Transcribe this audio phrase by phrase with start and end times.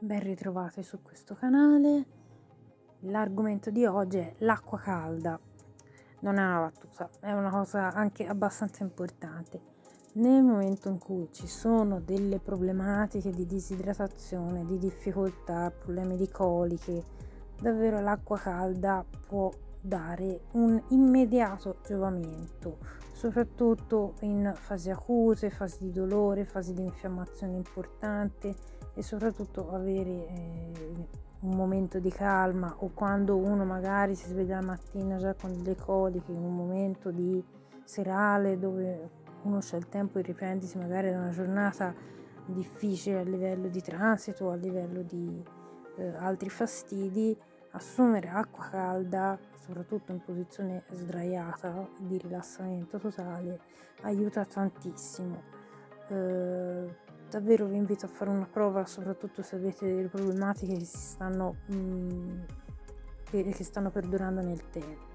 [0.00, 2.06] ben ritrovati su questo canale.
[3.00, 5.38] L'argomento di oggi è l'acqua calda.
[6.20, 9.76] Non è una battuta, è una cosa anche abbastanza importante.
[10.14, 17.04] Nel momento in cui ci sono delle problematiche di disidratazione, di difficoltà, problemi di coliche,
[17.60, 22.78] davvero l'acqua calda può dare un immediato giovamento,
[23.18, 28.54] soprattutto in fasi acute, fasi di dolore, fasi di infiammazione importante
[28.94, 30.72] e soprattutto avere eh,
[31.40, 35.74] un momento di calma o quando uno magari si sveglia la mattina già con delle
[35.74, 37.44] coliche, in un momento di
[37.82, 39.10] serale dove
[39.42, 41.92] uno c'è il tempo di riprendersi magari da una giornata
[42.46, 45.42] difficile a livello di transito, a livello di
[45.96, 47.36] eh, altri fastidi,
[47.72, 53.60] assumere acqua calda, soprattutto in posizione sdraiata di rilassamento totale,
[54.02, 55.42] aiuta tantissimo.
[56.08, 56.96] Eh,
[57.28, 61.56] davvero vi invito a fare una prova, soprattutto se avete delle problematiche che si stanno,
[61.72, 62.40] mm,
[63.30, 65.06] che stanno perdurando nel tempo.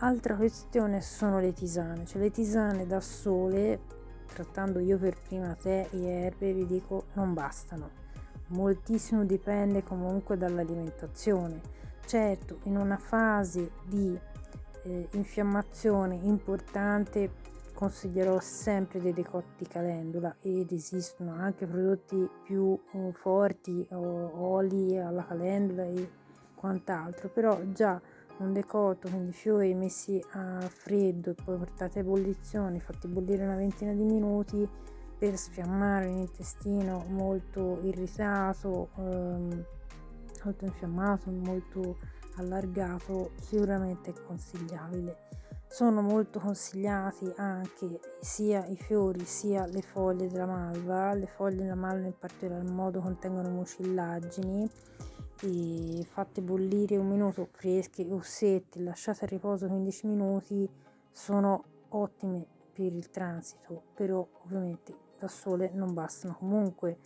[0.00, 3.80] Altra questione sono le tisane, cioè le tisane da sole,
[4.26, 8.04] trattando io per prima te e erbe, vi dico non bastano.
[8.48, 11.60] Moltissimo dipende comunque dall'alimentazione.
[12.06, 14.16] Certo, in una fase di
[14.84, 23.86] eh, infiammazione importante consiglierò sempre dei decotti calendula ed esistono anche prodotti più uh, forti
[23.90, 26.10] o oli alla calendula e
[26.54, 28.00] quant'altro però già
[28.38, 33.44] un decotto con i fiori messi a freddo e poi portati a ebollizione fatti bollire
[33.44, 34.66] una ventina di minuti
[35.18, 39.64] per sfiammare l'intestino molto irritato ehm,
[40.44, 41.98] molto infiammato molto
[42.36, 45.24] allargato sicuramente è consigliabile
[45.68, 51.12] sono molto consigliati anche sia i fiori sia le foglie della malva.
[51.12, 54.70] Le foglie della malva in particolar modo contengono mucillagini
[56.04, 60.68] fatte bollire un minuto fresche o secche, lasciate a riposo 15 minuti,
[61.10, 66.36] sono ottime per il transito, però ovviamente da sole non bastano.
[66.38, 66.98] Comunque,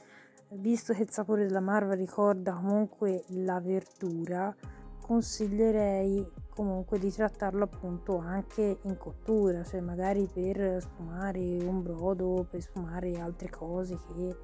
[0.50, 4.54] visto che il sapore della malva ricorda comunque la verdura,
[5.00, 12.60] consiglierei comunque di trattarlo appunto anche in cottura, cioè magari per sfumare un brodo, per
[12.60, 14.37] sfumare altre cose che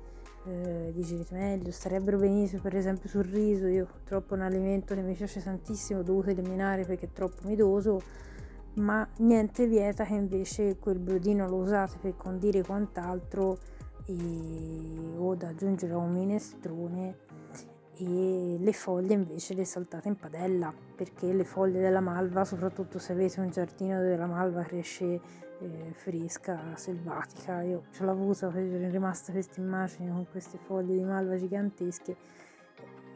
[0.47, 5.03] eh, digerite meglio, starebbero benissimo per esempio sul riso, io purtroppo è un alimento che
[5.03, 8.01] mi piace tantissimo, ho dovuto eliminare perché è troppo midoso,
[8.77, 13.59] ma niente vieta che invece quel brodino lo usate per condire quant'altro
[14.07, 17.17] e, o da aggiungere a un minestrone
[17.99, 23.13] e le foglie invece le saltate in padella perché le foglie della malva soprattutto se
[23.13, 25.05] avete un giardino dove la malva cresce
[25.59, 31.05] eh, fresca, selvatica io ce l'ho avuta, è rimasta questa immagine con queste foglie di
[31.05, 32.17] malva gigantesche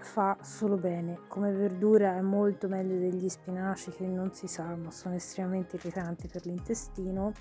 [0.01, 1.21] fa solo bene.
[1.29, 6.29] Come verdura è molto meglio degli spinaci che non si sa ma sono estremamente irritanti
[6.29, 7.33] per l'intestino.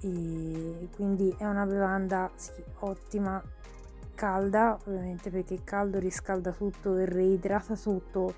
[0.00, 3.42] E quindi è una bevanda sì, ottima.
[4.14, 8.34] Calda, ovviamente perché caldo riscalda tutto e reidrata tutto.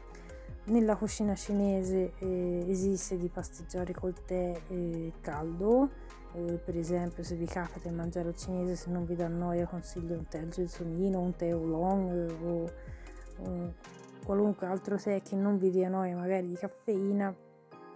[0.65, 5.91] Nella cucina cinese eh, esiste di pasteggiare col tè eh, caldo,
[6.33, 9.67] eh, per esempio se vi capita di mangiare al cinese se non vi dà noia
[9.67, 12.73] consiglio un tè al gelsomino, un tè oolong eh, o
[14.25, 17.35] qualunque altro tè che non vi dia noia magari di caffeina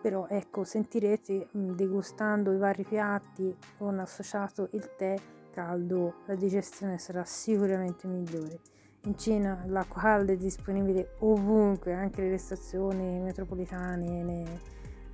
[0.00, 5.16] però ecco sentirete mm, degustando i vari piatti con associato il tè
[5.50, 8.60] caldo la digestione sarà sicuramente migliore.
[9.04, 14.46] In Cina l'acqua calda è disponibile ovunque, anche nelle stazioni metropolitane, nei,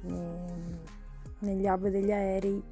[0.03, 0.81] nei,
[1.41, 2.63] negli hub degli aerei,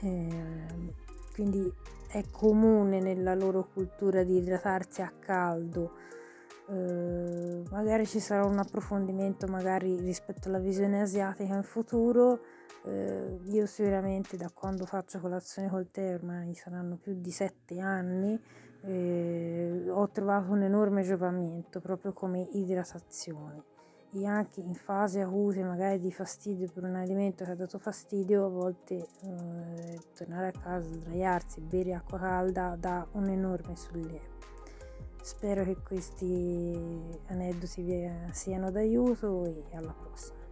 [0.00, 0.94] eh,
[1.32, 1.72] quindi
[2.08, 5.92] è comune nella loro cultura di idratarsi a caldo.
[6.70, 12.40] Eh, magari ci sarà un approfondimento magari rispetto alla visione asiatica in futuro
[12.84, 18.40] eh, io sicuramente da quando faccio colazione col tè, ormai saranno più di sette anni,
[18.82, 23.64] eh, ho trovato un enorme giovamento proprio come idratazione
[24.12, 28.46] e anche in fase acute magari di fastidio per un alimento che ha dato fastidio
[28.46, 34.29] a volte eh, tornare a casa, sdraiarsi, bere acqua calda dà un enorme sollievo.
[35.22, 36.76] Spero che questi
[37.26, 40.49] aneddoti vi siano d'aiuto e alla prossima.